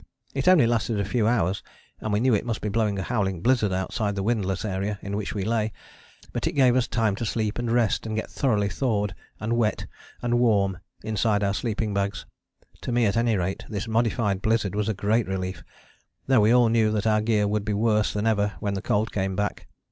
It 0.33 0.47
only 0.47 0.65
lasted 0.65 0.99
a 0.99 1.05
few 1.05 1.27
hours, 1.27 1.61
and 1.99 2.11
we 2.11 2.19
knew 2.19 2.33
it 2.33 2.43
must 2.43 2.59
be 2.61 2.69
blowing 2.69 2.97
a 2.97 3.03
howling 3.03 3.41
blizzard 3.41 3.71
outside 3.71 4.15
the 4.15 4.23
windless 4.23 4.65
area 4.65 4.97
in 5.03 5.15
which 5.15 5.35
we 5.35 5.43
lay, 5.45 5.71
but 6.33 6.47
it 6.47 6.53
gave 6.53 6.75
us 6.75 6.87
time 6.87 7.15
to 7.17 7.23
sleep 7.23 7.59
and 7.59 7.69
rest, 7.71 8.07
and 8.07 8.15
get 8.15 8.27
thoroughly 8.31 8.67
thawed, 8.67 9.13
and 9.39 9.53
wet, 9.53 9.85
and 10.23 10.39
warm, 10.39 10.79
inside 11.03 11.43
our 11.43 11.53
sleeping 11.53 11.93
bags. 11.93 12.25
To 12.81 12.91
me 12.91 13.05
at 13.05 13.15
any 13.15 13.37
rate 13.37 13.63
this 13.69 13.87
modified 13.87 14.41
blizzard 14.41 14.73
was 14.73 14.89
a 14.89 14.95
great 14.95 15.27
relief, 15.27 15.63
though 16.25 16.41
we 16.41 16.51
all 16.51 16.69
knew 16.69 16.89
that 16.93 17.05
our 17.05 17.21
gear 17.21 17.47
would 17.47 17.63
be 17.63 17.73
worse 17.73 18.11
than 18.11 18.25
ever 18.25 18.53
when 18.59 18.73
the 18.73 18.81
cold 18.81 19.11
came 19.11 19.35
back. 19.35 19.67